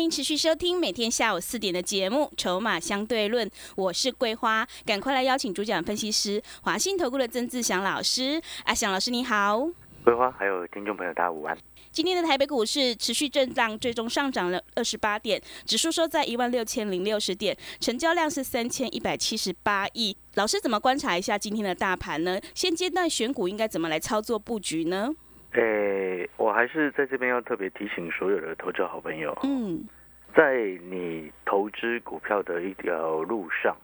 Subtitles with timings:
[0.00, 8.40] 欢迎持续收听每天下午四点的节目《筹码相对论》，我是桂花，赶快来邀请主讲分析师华信投顾的曾志祥老师。
[8.64, 9.68] 阿祥老师你好，
[10.02, 11.54] 桂花还有听众朋友大家午安。
[11.90, 20.16] 今天的台北股市持续震荡，最终上涨了二十八点，指数收在一万六千零六十点，成交量是三千一百七十八亿。
[20.36, 22.40] 老师怎么观察一下今天的大盘呢？
[22.54, 25.14] 现阶段选股应该怎么来操作布局呢？
[25.52, 29.84] 诶，我还是在这边要特别提醒所有的投资好朋友，嗯，
[30.34, 30.56] 在
[30.88, 33.76] 你投资股票的一条路上，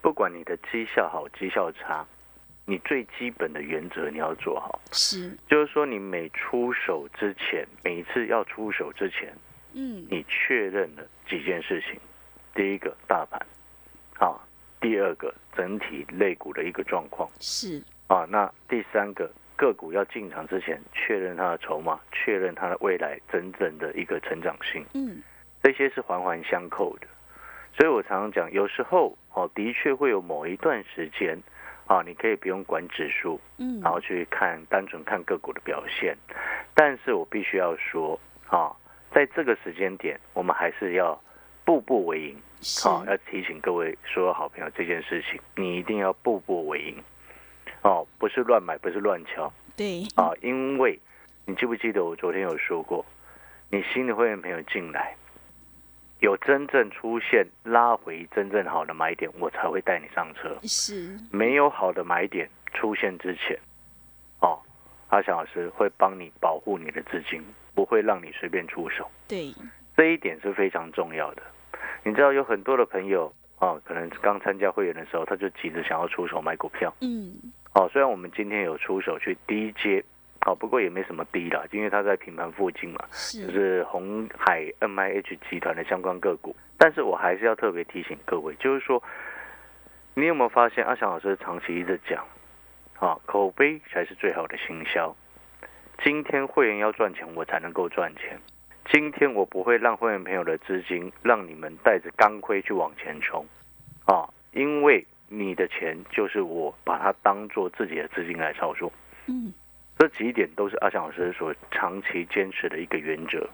[0.00, 2.06] 不管你的绩效好绩效差。
[2.70, 9.32] 你最基本的原则你要做好，是，就是说你每出手之前，每一次要出手之前，
[9.72, 11.98] 嗯，你确认了几件事情，
[12.54, 13.40] 第一个大盘，
[14.18, 14.36] 啊，
[14.82, 25.22] 第二个整体类股的一个状况，是，啊，那第三个个股要进场之前，确认它的筹码，确认它的未来真正的一个成长性，嗯，
[25.62, 27.06] 这些是环环相扣的，
[27.76, 31.38] 所以我常常讲，有时候哦，的确会有某一段时间。
[31.88, 36.14] 啊，你可以不用管指数，嗯，然后去看单纯看个股的表现，
[36.74, 38.76] 但是我必须要说，啊，
[39.10, 41.18] 在这个时间点，我们还是要
[41.64, 42.36] 步步为营，
[42.84, 47.02] 好，要提醒各位所有好朋友这件事情，你一定要步步为营，
[47.80, 51.00] 哦，不是乱买，不是乱敲，对，啊，因为
[51.46, 53.02] 你记不记得我昨天有说过，
[53.70, 55.16] 你新的会员朋友进来。
[56.20, 60.56] 有真正出现拉回真正好的买点，我才会带你上车。
[60.62, 63.58] 是，没有好的买点出现之前，
[64.40, 64.58] 哦，
[65.08, 67.40] 阿翔老师会帮你保护你的资金，
[67.74, 69.08] 不会让你随便出手。
[69.28, 69.54] 对，
[69.96, 71.42] 这一点是非常重要的。
[72.02, 76.92] 你知道有很多的朋友，哦，可能刚参加会员的时候，他就急着想要出手买股票。
[77.00, 77.36] 嗯，
[77.74, 80.04] 哦，虽然我们今天有出手去低阶。
[80.48, 86.56] 好，不过也没什么低了，因为它在平盘附近嘛，就是红海 M I H 集团的相关个股。
[86.78, 89.02] 但是我还是要特别提醒各位，就是说，
[90.14, 92.24] 你有没有发现阿翔老师长期一直讲，
[92.98, 95.14] 啊，口碑才是最好的行销。
[96.02, 98.40] 今天会员要赚钱，我才能够赚钱。
[98.90, 103.46] 今天我不会让会员朋友的资金让你们带着钢盔去往前冲，
[104.06, 108.90] 啊，因为你的钱就是我把它当做自己的资金来操作。
[109.26, 109.52] 嗯。
[109.98, 113.44] 这几点都是阿翔老师所长期坚持的一个原则，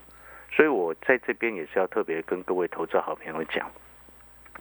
[0.53, 3.71] 所以我在这边也是要特别跟各位投资好朋友讲，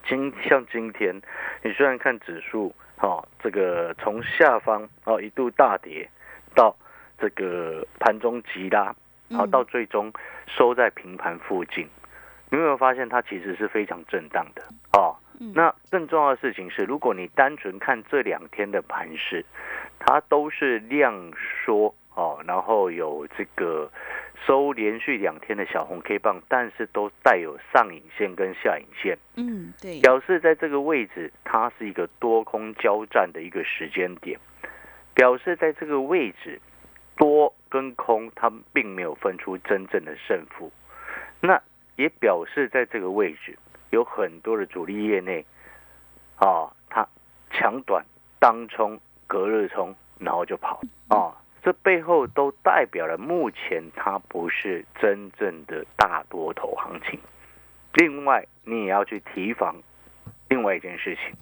[0.07, 1.13] 今像今天，
[1.61, 6.09] 你虽然看指数，哈，这个从下方哦一度大跌，
[6.55, 6.73] 到
[7.19, 8.95] 这个盘中急拉，
[9.27, 10.09] 然后到最终
[10.47, 11.85] 收在平盘附近，
[12.49, 14.63] 你有没有发现它其实是非常震荡的？
[14.93, 15.17] 哦，
[15.53, 19.43] 那更重要的事情是，如果你单纯看这两天的盘势。
[20.05, 21.31] 它都是量
[21.63, 23.89] 缩哦，然后有这个
[24.45, 34.37] 收连续两天的小红 K 棒，但是都带有上影线跟下影线，嗯，对，表示在这个位置它是一个多空交战的一个时间点，
[35.15, 36.59] 表示在这个位置
[37.15, 40.69] 多跟空它并没有分出真正的胜负，
[41.39, 41.59] 那
[41.95, 43.57] 也表示在这个位置
[43.91, 45.45] 有很多的主力业内
[46.35, 47.07] 啊，它
[47.51, 48.05] 抢短
[48.37, 48.99] 当冲。
[49.33, 51.33] 隔日冲，然后就跑啊！
[51.63, 57.19] 这背后都代表了目前它不是真正的大多头行情。
[57.95, 59.75] 另外，你也要去提防
[60.49, 61.33] 另外一件事情：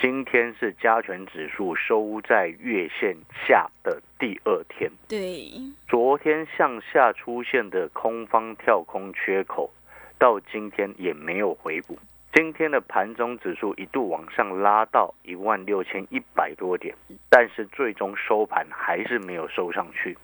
[0.00, 3.16] 今天是加权指数收在月线
[3.46, 4.90] 下的第二天。
[5.06, 5.48] 对，
[5.86, 9.70] 昨天向下出现的空方跳空缺口，
[10.18, 11.96] 到今天也没有回补。
[12.32, 16.94] 今天的盘中指数一度往上拉到一万六千一百多点，
[17.28, 20.16] 但是最终收盘还是没有收上去，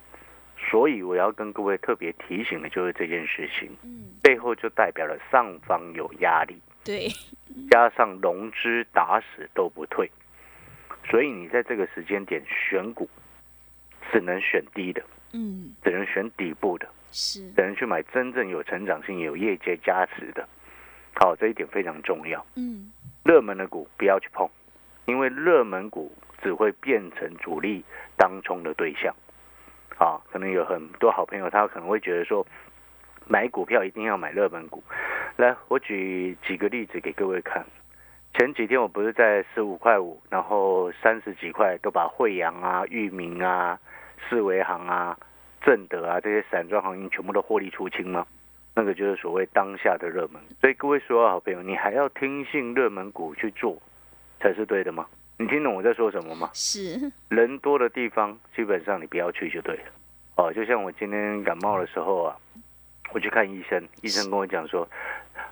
[0.57, 3.69] 所以我要跟各位特别提醒的就是这件事情，
[4.23, 7.09] 背后就代表了上方有压力，对，
[7.71, 10.09] 加上融资打死都不退，
[11.11, 13.09] 所以你在这个时间点选股，
[14.13, 15.03] 只能选低的，
[15.33, 20.49] 嗯，只能选底部的，是，只能去买真正有成长性、有业界加持的。
[21.19, 22.45] 好，这一点非常重要。
[22.57, 22.93] 嗯，
[23.25, 24.49] 热门的股不要去碰，
[25.07, 27.83] 因为热门股只会变成主力
[28.17, 29.15] 当冲的对象。
[29.97, 32.47] 啊，可能有很多好朋友，他可能会觉得说，
[33.27, 34.85] 买股票一定要买热门股。
[35.37, 37.65] 来，我举几个例子给各位看。
[38.35, 43.81] 前几天我不是在十五块五，然后三十几块都把惠阳啊、裕民啊、
[44.29, 45.19] 四维行啊、
[45.63, 48.27] 正德啊这些散装行业全部都获利出清吗？
[48.77, 50.41] 那个就是所谓当下的热门。
[50.61, 53.81] 所以各位所有好朋友，你还要听信热门股去做，
[54.39, 55.07] 才是对的吗？
[55.39, 56.51] 你听懂我在说什么吗？
[56.53, 57.11] 是。
[57.31, 59.83] 人多的地方，基本上你不要去就对了。
[60.37, 62.37] 哦，就像我今天感冒的时候啊，
[63.13, 64.87] 我去看医生，医生跟我讲说。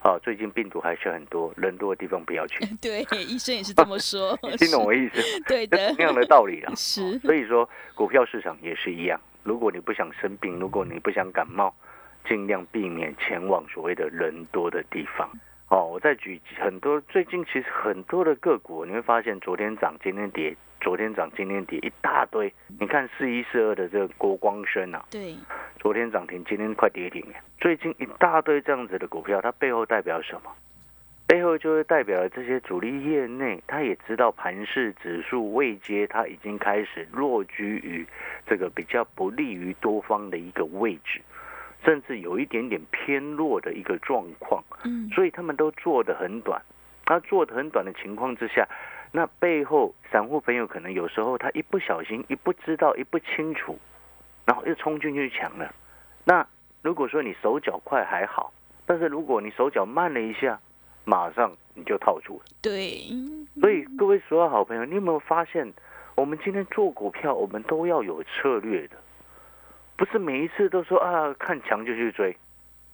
[0.02, 2.58] 哦，最近病毒还是很多，人多的地方不要去。
[2.80, 4.36] 对，医生也是这么说。
[4.58, 5.40] 听懂我意思？
[5.46, 6.72] 对的，同样的道理啊。
[6.76, 7.18] 是。
[7.20, 9.18] 所以说，股票市场也是一样。
[9.42, 11.74] 如果你不想生病，如果你不想感冒，
[12.26, 15.30] 尽量避免前往所谓的人多的地方。
[15.68, 20.56] 哦，我再举很多，最近其实很多的个股，你会发现昨天涨，今天跌。
[20.80, 22.52] 昨天涨，今天跌一大堆。
[22.78, 25.34] 你看四一四二的这个郭光生啊，对，
[25.78, 27.24] 昨天涨停，今天快跌停。
[27.58, 30.52] 最近一大堆这样子的股票，它背后代表什么？
[31.26, 38.06] 背后就是代表了这些主力业内，他也知道盘市指数未接，它已经开始落居于
[38.46, 41.22] 这个比较不利于多方的一个位置，
[41.84, 44.62] 甚至有一点点偏弱的一个状况。
[44.84, 46.60] 嗯，所以他们都做的很短。
[47.04, 48.66] 他做的很短的情况之下。
[49.12, 53.78] 那背后散户朋友可能有时候他一不小心一不知道一不清楚，
[54.44, 55.72] 然后又冲进去抢了。
[56.24, 56.44] 那
[56.82, 58.52] 如果说你手脚快还好，
[58.86, 60.58] 但是如果你手脚慢了一下，
[61.04, 62.44] 马上你就套住了。
[62.60, 63.04] 对，
[63.60, 65.72] 所以各位所有好朋友，你有没有发现，
[66.16, 68.96] 我们今天做股票，我们都要有策略的，
[69.96, 72.36] 不是每一次都说啊看强就去追。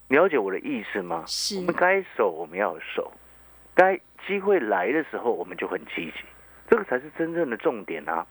[0.09, 1.25] 了解我的意思吗？
[1.27, 1.57] 是。
[1.59, 3.13] 我们该守我们要守，
[3.75, 4.01] 该。
[4.27, 6.25] 机会来的时候，我们就很积极，
[6.69, 8.25] 这个才是真正的重点啊！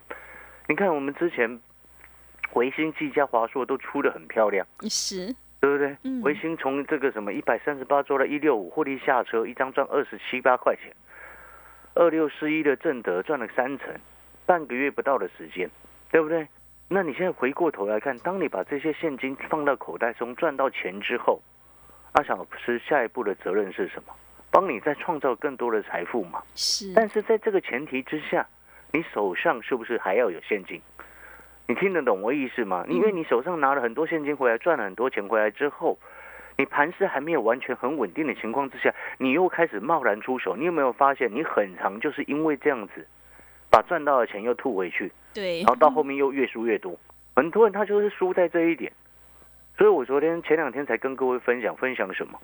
[0.68, 1.60] 你看，我们之前
[2.54, 5.98] 维新、技嘉、华硕都出的很漂亮，是，对不对？
[6.22, 10.94] 维新从这个什么一百三十八做到一六五，获利下车，一张赚二十七八块钱。
[11.96, 13.88] 二六四一的正德赚了三成，
[14.46, 15.68] 半个月不到的时间，
[16.12, 16.48] 对不对？
[16.92, 21.40] 那你现在回过头来看，当你把这些现金放到口袋中赚到钱之后，
[22.14, 24.14] 阿小师下一步的责任是什么？
[24.50, 26.42] 帮你再创造更多的财富嘛？
[26.56, 26.92] 是。
[26.96, 28.44] 但是在这个前提之下，
[28.92, 30.82] 你手上是不是还要有现金？
[31.68, 32.84] 你听得懂我意思吗？
[32.90, 36.00] 因为你手上拿了很多现金回来，赚了很多钱回来之后，
[36.58, 40.56] 你盘势还没有完全很稳定的情况之下，你又开始贸然出手。
[40.56, 43.06] 你有没有发现，你很长就是因为这样子，
[43.70, 45.12] 把赚到的钱又吐回去？
[45.34, 45.60] 对。
[45.60, 46.98] 然后到后面又越输越多，
[47.36, 48.92] 很多人他就是输在这一点。
[49.78, 52.40] 所以我昨天前两天才跟各位分享分享什么？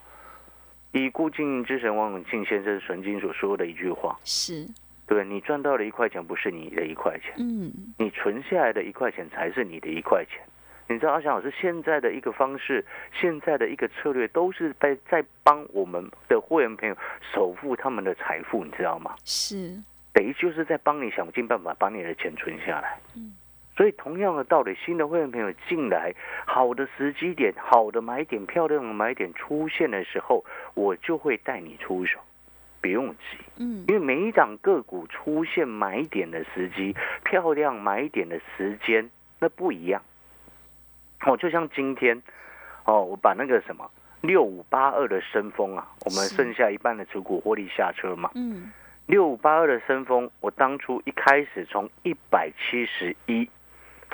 [0.93, 4.65] 以顾经营之神王永庆先生曾经所说的一句话是：
[5.05, 10.39] 对你赚到了一块钱不是你的一块钱，嗯，你存下来的一块钱才是你的一块钱。
[10.87, 16.95] 你知道阿翔老师现在的一个方式，现在的一个策略，都是在在帮我们的会员朋友
[17.33, 19.13] 守护他们的财富，你知道吗？
[19.25, 19.75] 是，
[20.15, 22.97] 等于就是在帮你想尽办法把你的钱存下来。
[23.15, 23.35] 嗯。
[23.77, 26.15] 所以，同样的道理，新的会员朋友进来，
[26.45, 30.45] 好的时机点、好的买点、漂亮的买点出现的时候，
[30.75, 32.17] 我就会带你出手，
[32.79, 33.37] 不用急。
[33.57, 36.95] 嗯，因为每一档个股出现买点的时机、
[37.25, 40.01] 漂亮买点的时间，那不一样。
[41.25, 42.23] 哦，就像今天，
[42.85, 43.91] 哦，我把那个什么
[44.21, 48.31] 六五八二的升风啊，我们剩下一半的持股获利下车嘛。
[48.35, 48.71] 嗯，
[49.07, 53.49] 六五八二的升风，我当初一开始从一百七十一。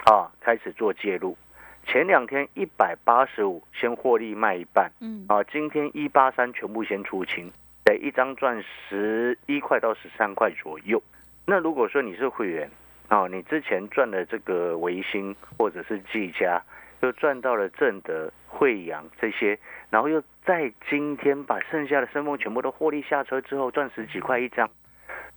[0.05, 1.37] 啊，开始做介入，
[1.85, 7.51] 前两天一百八十五先获利卖一半，嗯，啊，今天一八三全部先出清，
[7.83, 10.99] 得一张赚十一块到十三块左右。
[11.45, 12.71] 那如果说你是会员，
[13.09, 16.59] 啊，你之前赚的这个维新或者是技嘉，
[17.01, 19.59] 又赚到了正德、惠阳这些，
[19.91, 24.67] 然后又在今天把剩下的升风全部都获利下车之后，赚十几块一张。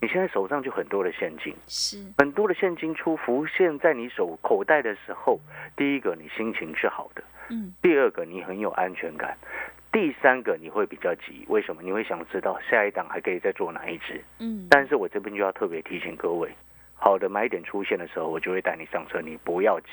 [0.00, 5.40] 你现在手上就很多的现金，是很多的现金出浮现在你手口袋的时候，
[5.76, 9.34] 第一个你心情是好的，嗯，第二个你很有安全感，
[9.90, 11.80] 第三个你会比较急，为什么？
[11.82, 16.50] 你会想知道下一档还可以再做哪一只，嗯，但是我这边就要特别提醒各位，
[16.94, 19.86] 好的买点出现的时候，我就会带你上车，你不要急。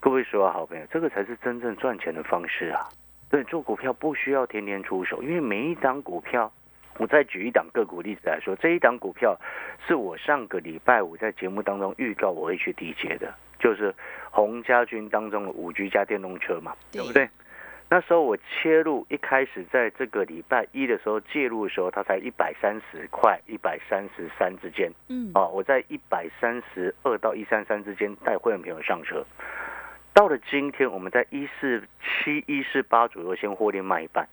[0.00, 2.88] 各位所有好朋友，这个才是真正赚钱的方式啊！
[3.30, 6.52] 对，做股票不需要天天出手，因为每一张股票。
[7.00, 9.34] 我再举一档个股例子来说，这一档股票
[9.86, 13.94] 是我上个礼拜五在节目当中预告我会去低接的，就是
[14.30, 17.26] 洪家军当中的五 G 加电动车嘛，对不对？
[17.88, 29.24] 那时候我切入，一开始在这个礼拜一的时候介入的时候，它才一百三十块、一百三十三之间，嗯，啊，我在一百三十二到一三三之间带会员朋友上车，
[30.12, 34.28] 到了今天，我们在一四七、一四八左右先获利卖一半。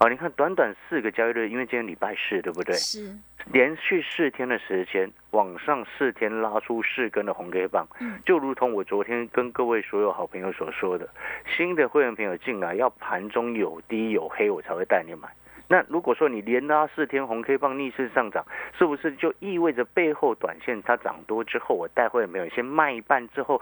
[0.00, 2.74] 啊，你看短短四个交易日，因为今天礼拜四，对不对？
[2.74, 3.14] 是。
[3.52, 7.86] 连续四天的时间，往上四天拉出四根的红 K 棒，
[8.24, 11.06] 就如同我昨天跟各位所有好朋友所说的，
[11.54, 15.28] 新的会员朋友进来要盘中有低有黑，我才会带你买。
[15.68, 18.42] 那如果说你连拉四天红 K 棒逆势上涨，
[18.78, 23.60] 是不是就意味着背后短线它涨多之后，我带会员朋友先卖一半之后，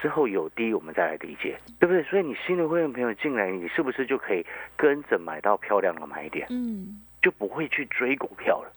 [0.00, 2.02] 之后有低我们再来理解，对不对？
[2.04, 4.44] 所以你新的会员朋友进来，你是不是就可以
[4.76, 6.46] 跟着买到漂亮的买点？
[6.50, 8.72] 嗯，就不会去追股票了。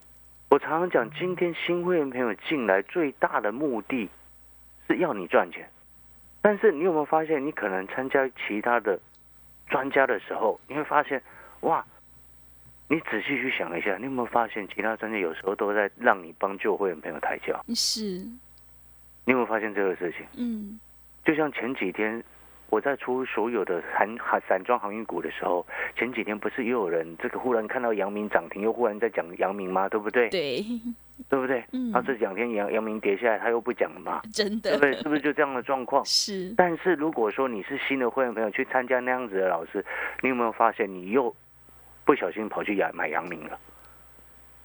[0.50, 4.10] 我常常讲，今天新会员朋友进来最大的目的
[4.88, 5.68] 是要你赚钱，
[6.42, 9.00] 但是你有没有发现，你可能参加其他的
[9.68, 11.22] 专家的时候，你会发现，
[11.62, 11.84] 哇，
[12.88, 17.64] 你仔细去想一下，你有没有发现，其他专家有时候都在让你帮旧会员朋友抬轿？
[17.74, 18.02] 是，
[19.26, 20.26] 你有没有发现这个事情？
[20.38, 20.80] 嗯，
[21.26, 22.24] 就像前几天。
[22.70, 25.64] 我在出所有的散散散装航运股的时候，
[25.96, 29.88] 前几天不是又有人这个忽然看到阳明涨停，又忽然在讲阳明吗？
[29.88, 30.28] 对不对？
[30.30, 30.66] 对，
[31.30, 31.64] 对不对？
[31.72, 31.92] 嗯。
[31.92, 34.24] 他这两天阳阳明跌下来，他又不讲了嘛？
[34.34, 34.94] 真的，对不对？
[35.04, 36.04] 是不是就这样的状况？
[36.10, 36.52] 是。
[36.58, 39.86] 但是如果说你是新的会员朋友去参加那样子的老师，
[40.22, 41.32] 你有没有发现你又
[42.06, 43.60] 不小心跑去买买阳明了？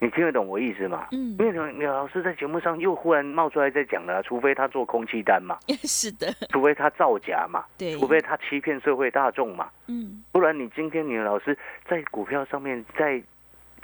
[0.01, 1.09] 你听得懂我意思吗？
[1.11, 11.57] 嗯，因为你老师在节目上又忽然冒出来在讲了，除非他做空气单嘛， 是的，除非他造假嘛，对，除非他欺骗社会大众嘛，嗯，不然你今天你的老师
[11.89, 13.21] 在股票上面，在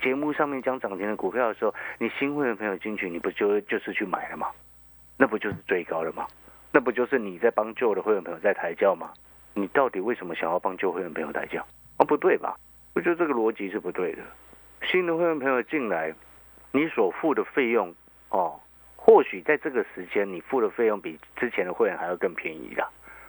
[0.01, 4.47] 节目上面讲涨停的股票的时候，你新会员朋友进去，你不就就是去买了吗？
[5.17, 6.25] 那不就是最高了吗？
[6.71, 9.11] 那不就是你在帮旧的会员朋友在抬轿吗？
[9.53, 11.65] 你到底为什么想要帮旧会员朋友抬轿？
[11.97, 12.55] 啊，不对吧？
[12.93, 14.21] 我觉得这个逻辑是不对的。
[14.85, 16.13] 新的会员朋友进来，
[16.71, 17.93] 你所付的费用
[18.29, 18.59] 哦，
[18.95, 22.87] 或许在这个时间你付的费用比之前的会员还要更便宜的。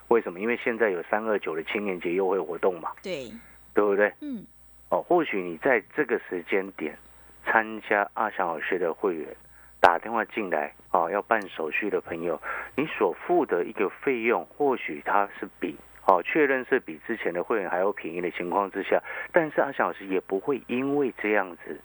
[0.09, 0.39] 为什么？
[0.39, 2.91] 因为现在有三二九的青年节优惠活动嘛。
[3.03, 3.29] 对，
[3.73, 4.11] 对不对？
[4.21, 4.45] 嗯。
[4.89, 6.97] 哦，或许你在这个时间点
[7.45, 9.27] 参加阿翔老师的会员，
[9.81, 12.41] 打电话进来哦，要办手续的朋友，
[12.75, 15.75] 你所付的一个费用，或许它是比。
[16.07, 18.97] 哦，确认是比之前的会员还要便宜的情况之下，
[19.33, 21.77] 但是阿翔老师也不会因为这样子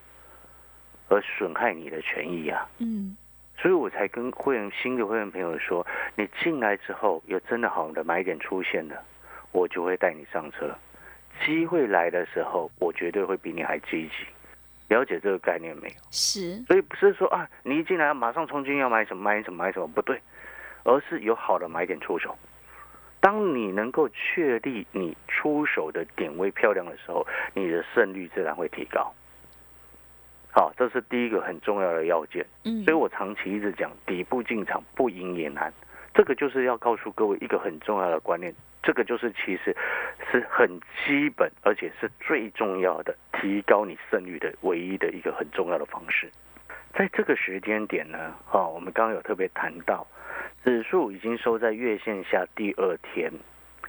[1.08, 2.68] 而损害你的权益啊。
[2.78, 3.16] 嗯，
[3.58, 9.02] 所以我才跟会员新的会员朋友说，你进来之后有真的好的买点出现了，
[9.50, 10.72] 我就会带你上车。
[11.44, 14.26] 机会来的时候，我绝对会比你还积极。
[14.86, 15.94] 了解这个概念没有？
[16.12, 16.62] 是。
[16.68, 20.20] 所以不是说啊，你一进来马上冲进要买什么买什么买什么，不对，
[20.84, 22.38] 而是有好的买点出手。
[23.22, 27.24] 当你能够确立你出手的点位漂亮的时候，
[27.54, 29.14] 你的胜率自然会提高。
[30.50, 32.44] 好，这是第一个很重要的要件。
[32.64, 35.72] 嗯，所以我长期一直讲，底部进场不赢也难。
[36.12, 38.52] 这个就是要告诉各位一个很重要的观念，
[38.82, 39.74] 这个就是其实
[40.30, 40.68] 是很
[41.06, 46.28] 基本，而且是最重要的提高你胜率的唯一的一个很重要的方式。
[46.92, 50.04] 在这个时间点呢，哈，我们刚刚有特别谈到。
[50.64, 53.32] 指数已经收在月线下第二天，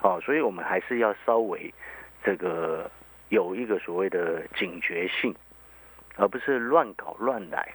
[0.02, 1.72] 哦，所以我们还是要稍微
[2.24, 2.90] 这个
[3.30, 5.36] 有一个所谓的警觉性，
[6.16, 7.74] 而不是乱搞乱来，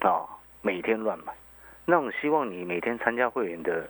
[0.00, 0.28] 啊，
[0.60, 1.32] 每天乱买。
[1.86, 3.88] 那我希望你每天参加会员的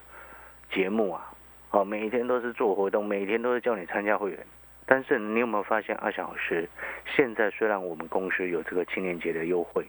[0.71, 1.33] 节目啊，
[1.71, 4.39] 哦，每天都是做活动，每天都是叫你参加会员。
[4.87, 6.69] 但是你有没有发现，阿翔老师
[7.07, 9.85] 现在虽然我们公司有这个青年节的优惠，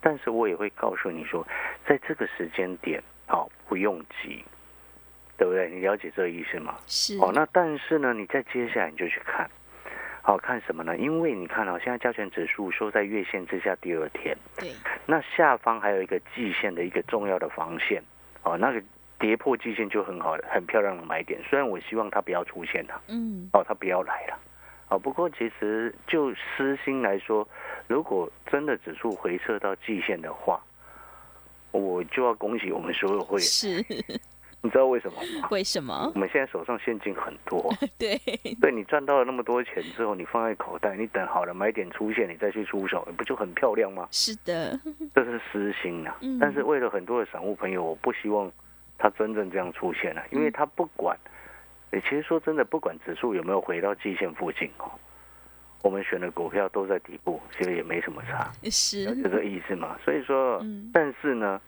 [0.00, 1.46] 但是我也会告诉你说，
[1.86, 3.00] 在这个时间点。
[3.28, 4.42] 好，不用急，
[5.36, 5.68] 对不对？
[5.68, 6.74] 你了解这个意思吗？
[6.86, 7.18] 是。
[7.18, 9.48] 哦，那但是呢，你再接下来你就去看，
[10.22, 10.96] 好看什么呢？
[10.96, 14.72] 因为你看啊，现在加权指数收在月线之下第二天，对。
[15.04, 18.02] 那下方还有一个季线的一个重要的防线，
[18.44, 18.82] 哦，那个
[19.18, 21.38] 跌破季线就很好了，很漂亮的买点。
[21.44, 24.38] 虽然我希望它不要出现了，嗯，哦，它不要来了，
[24.88, 27.46] 哦，不过其实就私心来说，
[27.86, 30.58] 如果真的指数回撤到季线的话。
[31.72, 33.84] 我就要恭喜我们所有会员，是，
[34.60, 35.48] 你知道为什么吗？
[35.50, 36.10] 为什么？
[36.14, 38.18] 我们现在手上现金很多， 对，
[38.60, 44.08] 对你赚到了那么多钱之后，你放在口袋，你等好了买点出现，你再去出手，不就很漂亮吗？
[44.10, 44.78] 是的，
[45.14, 46.16] 这是私心啊。
[46.40, 48.50] 但是为了很多的散户朋友，我不希望
[48.96, 51.16] 他真正这样出现了，因为他不管，
[51.92, 54.90] 其实说真的，不管指数有没有回到季线附近哦。
[55.82, 59.96] 我们选的股票都在底部，其实也没什么差，是就这个意思嘛。
[60.04, 60.60] 所以说，
[60.92, 61.60] 但是呢，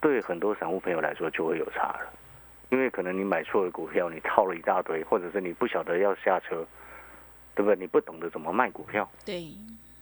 [0.00, 2.12] 对很多散户朋友来说就会有差了，
[2.70, 6.66] 因为可能你买错了股票，你套了一大堆，或者是你不晓得要下车，
[7.54, 7.76] 对不对？
[7.76, 9.44] 你不懂得怎么卖股票，对，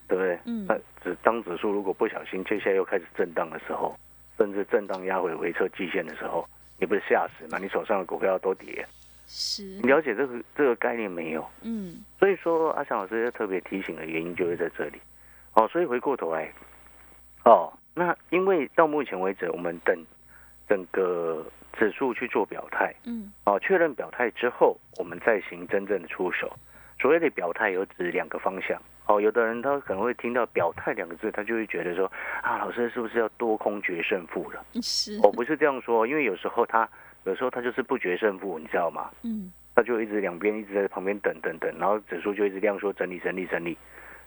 [0.09, 0.39] 对不对？
[0.47, 0.67] 嗯。
[0.67, 3.95] 那指当指数如果不小心接下来又开始震荡的时候，
[4.39, 6.49] 甚至震荡压回回撤季线的时候，
[6.79, 7.59] 你不是吓死吗？
[7.59, 8.85] 你手上的股票都跌，
[9.27, 11.45] 是了解这个这个概念没有？
[11.63, 15.01] 嗯，所以说阿强老师要特别提醒的原因就是在这里。
[15.55, 16.53] 哦，所以回过头来，
[17.45, 19.97] 哦，那因为到目前为止，我们等
[20.69, 26.53] 整个指数去做表态，嗯，哦，确认表态之后，我们再行真正的出手。
[27.01, 28.81] 所谓的表态有指两个方向。
[29.07, 36.89] 哦，有的人他可能会听到“表态”两个字，他就会觉得说：“啊，老师是不是要多空决胜负了？”是，我不是这样说，因为有时候他
[37.25, 39.11] 有时候他就是不决胜负，你知道吗？
[39.23, 43.77] 嗯，他就一直两边一直在旁边等等等，然后指数就一直量说整理整理整理。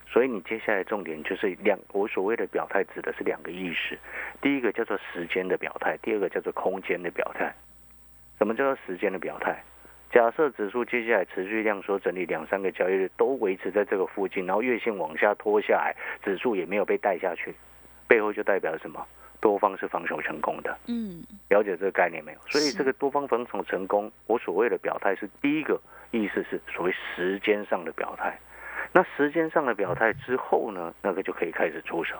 [0.10, 3.98] 所以你接下来重点就是两，我所谓的表态指的是两个意思，
[4.42, 7.54] 第一个叫做时间的表态，第二个叫做空间的表态。
[8.38, 9.62] 什么叫做时间的表态？
[10.10, 17.54] 假设指数接下来持续量缩整理两三个交易日都维持在这个附近，然后月线往下拖下来，指数也没有被带下去，
[18.08, 19.06] 背后就代表什么？
[19.39, 20.77] 多方是防守成功的。
[20.88, 22.39] 嗯，了解这个概念没有？
[22.50, 25.79] 所以这个多方防守成功，我所谓的表态是第一个
[26.12, 28.38] 意思是所谓时间上的表态。
[28.94, 32.15] 那时间上的表态之后呢，那个就可以开始出手，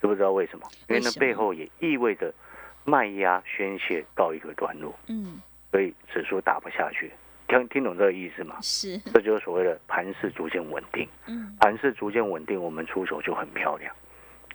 [0.00, 0.66] 知不知道为什么？
[0.88, 2.32] 因为那背后也意味着
[2.84, 4.94] 卖压宣泄到一个段落。
[5.08, 5.40] 嗯。
[5.72, 7.12] 所以指数打不下去，
[7.48, 8.56] 听听懂这个意思吗？
[8.62, 11.06] 是，这就是所谓的盘势逐渐稳定。
[11.26, 13.94] 嗯，盘势逐渐稳定，我们出手就很漂亮，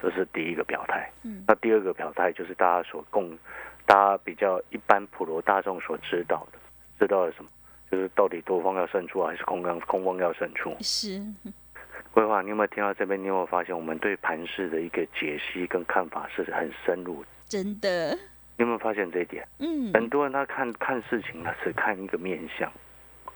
[0.01, 1.09] 这是第一个表态。
[1.23, 3.37] 嗯，那第二个表态就是大家所共，
[3.85, 6.57] 大家比较一般普罗大众所知道的，
[6.99, 7.49] 知道了什么？
[7.91, 10.75] 就是到底多方要胜出还是空方空方要胜出？
[10.79, 11.21] 是。
[12.13, 13.21] 规划，你有没有听到这边？
[13.21, 17.23] 你有没有发现我们对盘势的一个解析跟看法是很深入？
[17.45, 18.13] 真的。
[18.57, 19.47] 你有没有发现这一点？
[19.59, 22.71] 嗯，很多人他看看事情，他只看一个面相，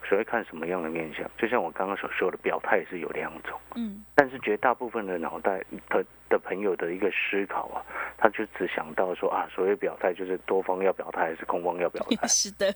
[0.03, 1.29] 所谓看什么样的面相？
[1.37, 7.83] 就像我刚刚所说的，表态是有两种，嗯，但是绝大部分的脑袋的的朋友的一个思考啊，
[8.17, 12.25] 他就只想到说啊，所谓表态就是多方要表态还是空方要表态？
[12.27, 12.73] 是的。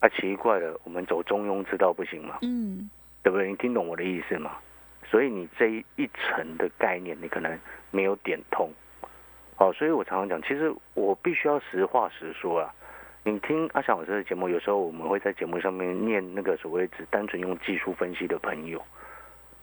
[0.00, 2.38] 啊，奇怪了，我们走中庸之道不行吗？
[2.42, 2.88] 嗯，
[3.22, 3.48] 对不对？
[3.48, 4.58] 你听懂我的意思吗？
[5.10, 7.58] 所以你这一层的概念，你可能
[7.90, 8.70] 没有点通。
[9.56, 12.72] 好，所以我常常讲，其实我必须要实话实说啊。
[13.24, 18.82] 你听阿翔老师的节目，有时候我们会在节目上面念那个所谓只单纯用技术分析的朋友，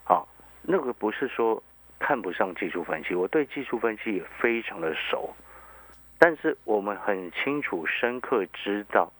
[0.03, 0.21] 啊，
[0.61, 1.63] 那个不是说
[1.99, 5.33] 看不上技术分析，我对技术分析也非常的熟，
[6.17, 9.11] 但是我们很清楚、深刻知道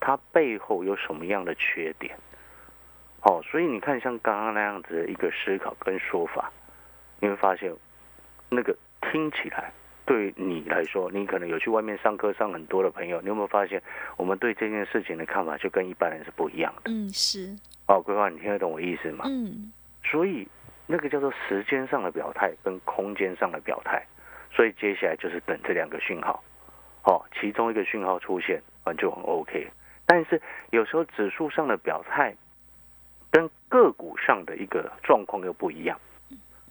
[0.00, 2.16] 它背后有什么样的缺点。
[3.20, 6.50] 好，所以你看，像刚刚那样子的一个思考跟说法，
[7.20, 7.72] 你会发现
[8.50, 9.72] 那个听起来。
[10.06, 13.82] 对你来说，你可能有去外面上课上很多的朋友，你有没有发现，
[14.18, 16.92] 我们对这件事情的看法就跟一般人是不一样的？
[16.92, 17.56] 嗯，是。
[17.86, 19.24] 哦，规划，你听得懂我意思吗？
[19.26, 19.72] 嗯。
[20.04, 20.46] 所以
[20.86, 24.04] 那个叫做时间上的表态跟空间上的表态，
[24.52, 26.42] 所以接下来就是等这两个讯号，
[27.04, 29.68] 哦，其中一个讯号出现，啊，就很 OK。
[30.06, 32.34] 但是有时候指数上的表态
[33.30, 35.98] 跟个股上的一个状况又不一样，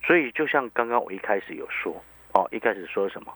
[0.04, 2.04] 所以就像刚刚我一开始有说。
[2.36, 3.32] 哦，一开始说什么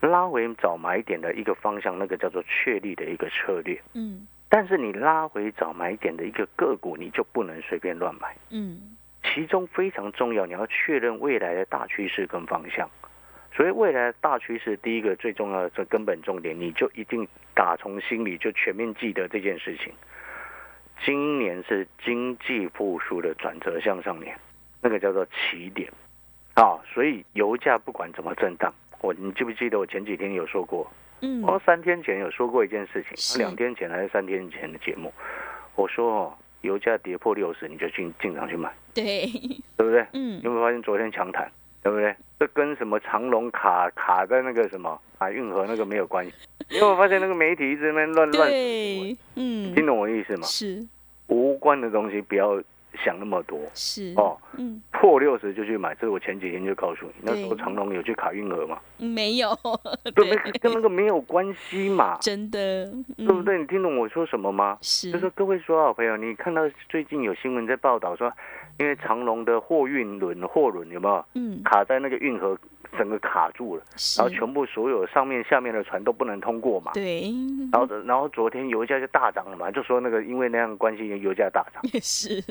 [0.00, 3.82] 拉回找买点的一个方向，那个叫做确立的一个策略。
[3.94, 8.32] 嗯，但是你拉回找买点的一个个股，你就不能随便乱买。
[8.50, 8.96] 嗯，
[9.32, 12.88] 其中非常重要，你要确认未来的大趋势跟方向。
[13.54, 19.92] 所以未来的大趋势，第一个最重要的这根本重点，你就一定打从心里就全面记得这件事情。
[21.04, 24.38] 今年是经济复苏的转折向上年，
[24.80, 25.90] 那个叫做起点。
[26.54, 30.90] 啊，所以油价不管怎么震荡，我你记不记得我前几天有说过？
[31.20, 35.12] 嗯，我三天前有说过一件事情，两天前还是三天前的节目，
[35.74, 39.26] 我说哦，油价跌破六十你就进进场去买，对，
[39.76, 40.04] 对不对？
[40.14, 41.50] 嗯，有没有发现昨天强弹，
[41.82, 42.14] 对不对？
[42.40, 46.32] 这跟什么长龙卡卡在那个什么啊运河那个没有关系，
[46.70, 48.50] 你有没有发现那个媒体一直在乱乱，
[49.36, 50.42] 嗯，听懂我意思吗？
[50.46, 50.84] 是
[51.28, 52.60] 无关的东西不要。
[53.04, 57.12] 想那么多是哦，嗯，破六十就去买，这是我前几天就告诉你。
[57.22, 58.78] 那时候长隆有去卡运河吗？
[58.98, 59.50] 没有，
[60.14, 62.18] 对，跟那个没有关系嘛。
[62.20, 63.58] 真的，对不对？
[63.58, 64.78] 你听懂我说什么吗？
[64.82, 68.32] 是，就说各位说好朋友，你看到最近有新闻在报道说，
[68.78, 71.24] 因为长隆的货运轮货轮有没有？
[71.34, 72.58] 嗯，卡在那个运河。
[72.98, 73.82] 整个卡住了，
[74.18, 76.92] 然后全部所有上面下面的船都不能通过嘛。
[76.92, 77.22] 对。
[77.72, 81.82] 然后，然后昨天油价就大涨了嘛，就说那个因为那样关系，油价大涨。
[81.90, 82.44] 也 是。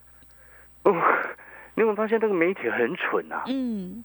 [0.84, 0.92] 哦，
[1.76, 3.44] 你有没有发现这个媒体很蠢啊？
[3.46, 4.02] 嗯。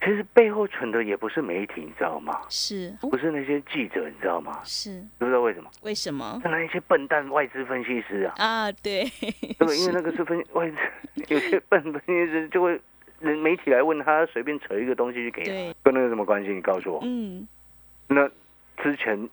[0.00, 2.40] 其实背后蠢的也不是媒体，你知道吗？
[2.48, 2.92] 是。
[3.02, 4.60] 不是那些记者，你知道吗？
[4.64, 5.04] 是。
[5.18, 5.70] 不知道为什么？
[5.82, 6.40] 为什么？
[6.44, 8.34] 那那些笨蛋外资分析师啊。
[8.38, 9.04] 啊，对。
[9.58, 10.76] 对，因为那个是分外资，
[11.34, 12.80] 有些笨分析师就会。
[13.20, 16.50] 人媒体来问他，随便扯一个东西就给他，跟那个什么关系？
[16.54, 17.00] 你告诉我。
[17.04, 17.46] 嗯，
[18.06, 18.26] 那
[18.82, 19.28] 之前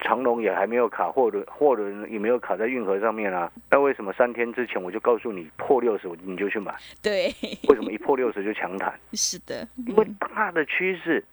[0.00, 3.50] 长龙也还没有卡货轮，货轮也没有卡在运河上面啊。
[3.70, 6.74] 那为什么三天之前我就告诉你破六十，你就去买？
[7.02, 7.34] 对。
[7.68, 8.92] 为什么一破六十就强弹？
[9.14, 11.24] 是的，因为大的趋势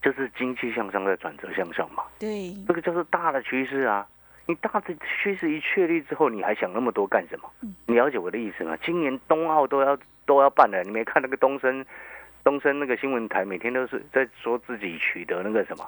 [0.00, 2.04] 就是经济向上在转折向上嘛。
[2.18, 4.06] 对，这个就是大的趋势啊。
[4.48, 7.50] 你大的趋势一确立之后，你还想那么多干什么？
[7.86, 8.78] 你了解我的意思吗？
[8.84, 11.84] 今年冬奥都要都要办了，你没看那个东升，
[12.44, 15.84] 东升那个新闻台每天都是在说自己取得那个什么，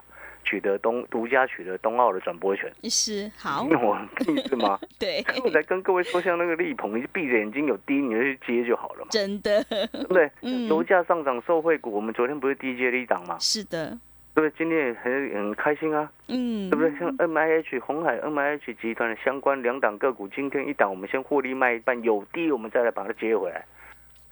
[0.49, 2.73] 取得东独家取得冬奥的转播权。
[2.85, 3.99] 是好，我
[4.33, 4.79] 意思吗？
[4.99, 9.09] 对，我才跟各位说，像那个力鹏，你就闭着眼睛有低，你就去接就好了嘛。
[9.11, 10.31] 真的，对不对？
[10.69, 13.37] 油价上涨，受惠股，我们昨天不是低接了一档吗？
[13.39, 13.99] 是的。
[14.35, 14.55] 对不对？
[14.57, 16.97] 今天也很很开心啊，嗯，对不对？
[16.99, 23.65] 像 M I H 红海 M I H 集团的相关两档个股，今天一档我们先获利卖一半，有低我们再来把它接回来，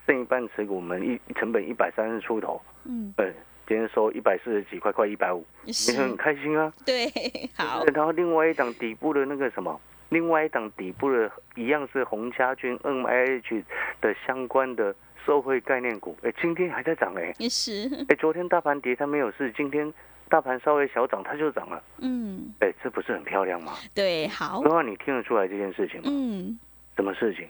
[0.06, 3.34] 剩一半持股我们一成本一百三十出头，嗯，对，
[3.66, 6.72] 今天收一百四十几块，快一百五，你很开心啊？
[6.84, 7.08] 对，
[7.56, 7.84] 好。
[7.94, 13.64] 然后另外一档底部的那个什么，另外一档底部的一样是红家军 M I H
[14.00, 14.94] 的相关的。
[15.24, 19.92] 社会概念股，哎，今天还在涨哎，也是，哎，昨天大盘跌它没有事，今天
[20.28, 23.72] 大盘稍微小涨它就涨了，嗯，哎，这不是很漂亮吗？
[23.92, 26.06] 对，好，的话你听得出来这件事情吗？
[26.08, 26.56] 嗯，
[26.94, 27.48] 什么事情？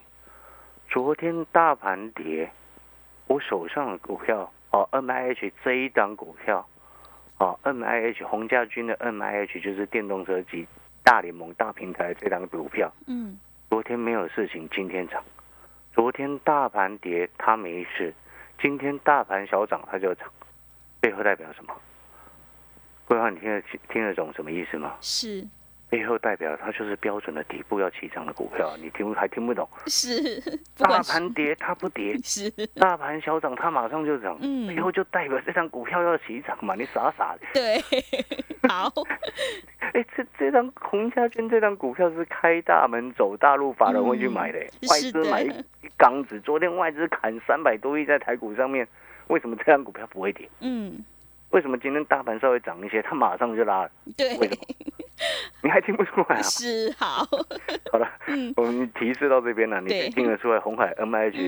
[0.88, 2.50] 昨天大盘跌，
[3.26, 6.66] 我手上的股票哦，M I H 这一档股票，
[7.38, 10.66] 哦，M I H 洪家军的 M I H 就是电动车及
[11.02, 13.38] 大联盟大平台这档股票，嗯，
[13.70, 15.24] 昨天没有事情，今天涨。
[15.94, 18.12] 昨天大盘跌，它没事；
[18.60, 20.28] 今天大盘小涨，它就涨，
[21.00, 21.74] 背后代表什么？
[23.06, 24.94] 桂花，你听得听得懂什么意思吗？
[25.00, 25.48] 是。
[25.88, 29.68] 背后代表它就是标准的底部要起涨的股票，你听还听不懂？
[29.86, 30.40] 是。
[30.76, 32.50] 大盘跌它不跌， 是。
[32.74, 36.74] 大盘小涨它马上就涨，嗯，背后就代表这张股票要起涨嘛？
[36.74, 37.46] 你傻傻的。
[37.54, 37.80] 对。
[38.68, 38.92] 好。
[39.94, 45.64] 哎，这这张洪家军这张股票是开大门走大路，法人会去买的，外资买一
[45.96, 46.40] 缸子。
[46.40, 48.86] 昨天外资砍三百多亿在台股上面，
[49.28, 50.48] 为什么这张股票不会跌？
[50.60, 51.04] 嗯。
[51.50, 53.90] 为什么今天大盘稍微涨一些，它马上就拉了？
[54.16, 54.36] 对。
[54.38, 54.66] 为什么？
[55.62, 56.42] 你还听不出来啊？
[56.42, 57.24] 是好，
[57.92, 61.38] 好了，嗯，我们提示到这边了，你听得出来，红海 M I H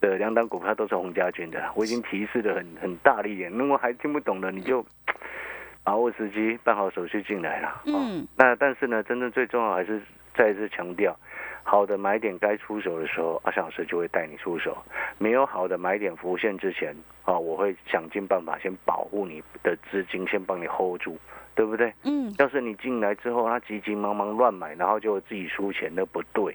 [0.00, 3.50] 的两档股票都是洪家军的，我已经提示的很很大力一点。
[3.50, 4.84] 如果还听不懂的，你就
[5.82, 7.82] 把握时机办好手续进来了。
[7.86, 10.00] 嗯，那但是呢，真正最重要还是
[10.34, 11.16] 再一次强调，
[11.62, 14.72] 好的买点该出手的时候，阿翔老师就会带你出手；
[15.18, 21.18] 没有好的买点浮现之前，啊，我会想尽办法先保护你的资金，先帮你 hold 住。
[21.56, 21.92] 对不对？
[22.04, 26.54] 嗯，要是你进来之后，他急急忙忙乱买，然后就自己输钱，那不对，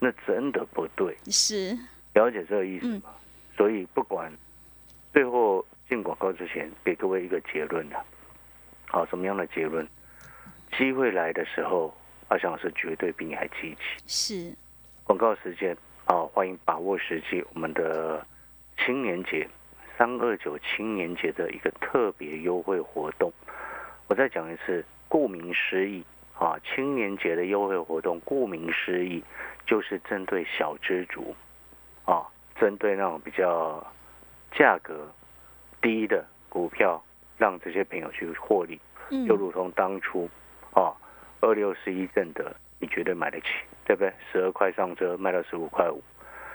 [0.00, 1.16] 那真的不对。
[1.26, 1.78] 是，
[2.12, 3.14] 了解这个意思吗？
[3.56, 4.32] 所以不管
[5.12, 7.96] 最后进广告之前，给各位一个结论的。
[8.88, 9.86] 好，什么样的结论？
[10.76, 11.94] 机会来的时候，
[12.26, 13.78] 阿翔老师绝对比你还积极。
[14.06, 14.56] 是，
[15.04, 18.26] 广告时间，好，欢迎把握时机，我们的
[18.78, 19.48] 青年节
[19.96, 23.32] 三二九青年节的一个特别优惠活动。
[24.12, 26.04] 我再讲一次，顾名思义，
[26.38, 29.24] 啊，青年节的优惠活动，顾名思义，
[29.64, 31.34] 就是针对小资族，
[32.04, 32.28] 啊，
[32.60, 33.82] 针对那种比较
[34.54, 35.10] 价格
[35.80, 37.02] 低的股票，
[37.38, 38.78] 让这些朋友去获利，
[39.26, 40.28] 就如同当初，
[40.74, 40.92] 啊，
[41.40, 43.46] 二六四一正的，你绝对买得起，
[43.86, 44.12] 对不对？
[44.30, 46.02] 十二块上车，卖到十五块五。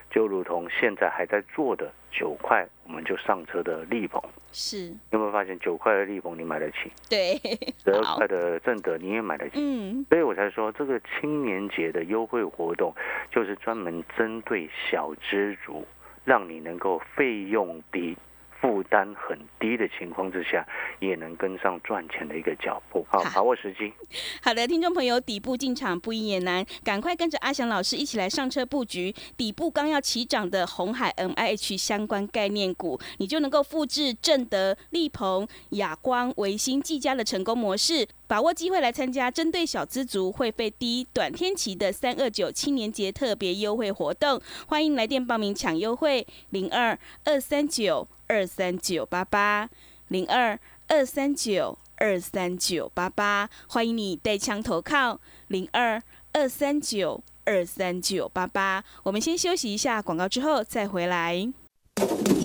[0.09, 6.91] 就如同现在还在做的九块，我们就上车的力鹏，是有没有发现九块的力鹏你买得起？
[7.09, 7.35] 对，
[7.83, 9.55] 十二块的正德你也买得起。
[9.57, 12.93] 嗯，所以我才说这个青年节的优惠活动，
[13.31, 15.85] 就是专门针对小资族，
[16.23, 18.17] 让你能够费用低。
[18.59, 20.67] 负担很低的情况之下，
[20.99, 23.05] 也能跟上赚钱的一个脚步。
[23.09, 23.93] 好，把握时机。
[24.41, 38.07] 好的，听众朋友，底部进场不易也难，赶快跟着阿翔老师一起来上车布局底部刚要起涨的红海 M I H 相关概念股，你就能够复制正德、立鹏、亚光、维新、技嘉的成功模式。
[38.27, 49.69] 把握机会来参加针对小资族会费低、短天期的三二九青年节特别优惠活动，欢迎来电报名抢优惠零二二三九二三九八八
[50.09, 56.01] 零二二三九二三九八八，欢迎你带枪投靠零二
[56.33, 58.83] 二三九二三九八八。
[59.03, 61.51] 我们先休息一下广告，之后再回来。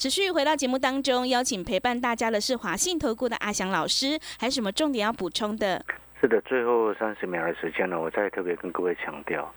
[0.00, 5.84] 持续回到节目当中，邀请陪伴大家的是华信投顾的阿翔老师，还有什么重点要补充的？
[6.18, 9.54] 是的，最后三十秒的时间呢，我再特别跟各位强调，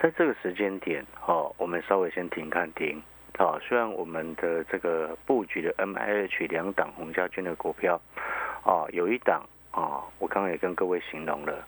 [0.00, 3.02] 在这个时间点，哦，我们稍微先停看停。
[3.36, 8.00] 好，虽然我们的这个布局的 M I H 两档红家军的股票，
[8.64, 11.62] 啊，有一档啊，我刚刚也跟各位形容了。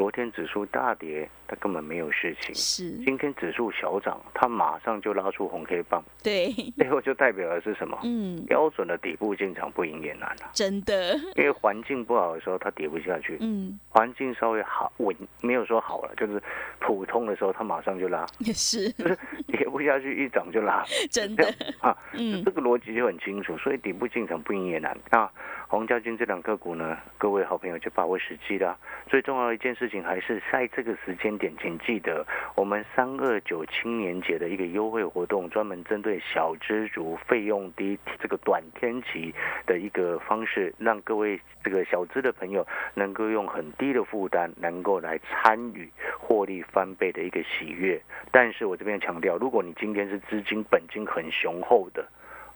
[0.00, 2.54] 昨天指数大跌，它根本没有事情。
[2.54, 6.02] 是，今天指数小涨，它马上就拉出红 K 棒。
[6.22, 7.98] 对，背后就代表的是什么？
[8.02, 10.48] 嗯，标准的底部进场不赢也难啊。
[10.54, 13.36] 真的，因为环境不好的时候，它跌不下去。
[13.40, 16.42] 嗯，环境稍微好稳，没有说好了，就是
[16.78, 18.24] 普通的时候，它马上就拉。
[18.38, 20.82] 也 是，就是跌不下去，一涨就拉。
[21.12, 21.44] 真的
[21.80, 25.30] 啊，嗯，这个逻辑就很清楚，所以底部进场不赢也难啊。
[25.70, 28.76] 洪家军这两个股呢，各位好朋友就把握时机啦。
[29.06, 39.32] 最重要的一件事情还是在这个时间点，请记得我们三二九青年节的一个优惠活动，专门针对小资族、费用低、这个短天期
[39.64, 48.02] 的一个方式，让各位这个小资的朋友能够用很低的负担，能够来参与获利翻倍的一个喜悦。
[48.32, 52.04] 但是我这边强调，如果你今天是资金本金很雄厚的。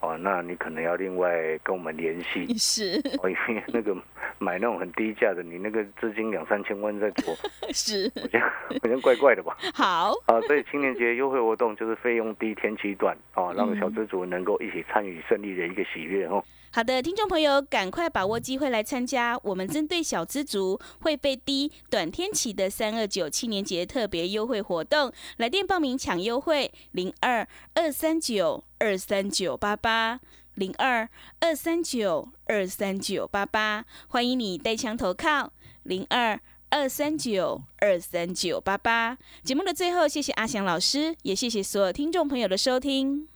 [0.05, 3.97] 哦，那你可能要另外跟我们联系， 是，哦，因为那个
[4.39, 7.35] 买那种很低价的，你那个资金两三千万在做，
[7.73, 9.57] 是，好像好像怪怪的吧？
[9.73, 16.45] 好，啊，所以青年节优惠活动就是费用低、天气短，哦，让小资主能够一起参与胜利的一个喜悦哦。
[16.75, 30.19] 好的，听众朋友，赶快把握机会来参加我们针对小资族会费低、短天期的三二九青年节特别优惠活动，来电报名抢优惠零二二三九二三九八八
[30.55, 31.09] 零二
[31.39, 35.53] 二三九二三九八八，欢迎你带枪投靠
[35.85, 39.17] 零二二三九二三九八八。
[39.45, 43.29] 节目的最后，谢谢阿翔老师，也谢谢所有听众朋友的收听。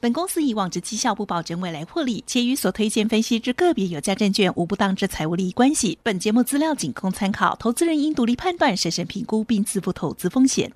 [0.00, 5.98] 本公司以往之绩效不保证未来获利，且与所推荐分析之个别有价证券无不当之财务利益关系。
[6.02, 10.70] 本节目资料仅供参考，投资人应独立判断、审慎评估并自负投资风险。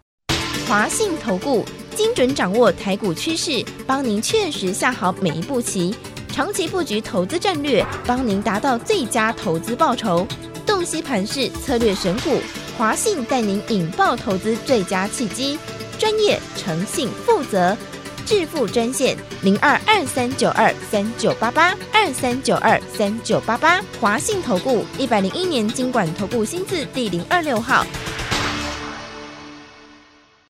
[0.66, 5.94] 华信投顾精准掌握台股趋势，帮您确实下好每一步棋，
[6.28, 10.26] 长期布局投资战略，帮您达到最佳投资报酬。
[10.64, 12.38] 洞悉盘势策略选股，
[12.78, 15.59] 华信带您引爆投资最佳契机，
[15.98, 17.76] 专业、诚信、负责。
[18.31, 27.85] 致富专线零二二三九二三九八八二三九二三九八八，华信投顾一百零一年经管投顾新字第零二六号。